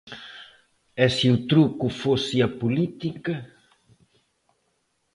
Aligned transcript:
E 1.03 1.05
se 1.15 1.27
o 1.35 1.37
truco 1.49 1.85
fose 2.01 2.37
a 2.47 2.49
política? 2.61 3.35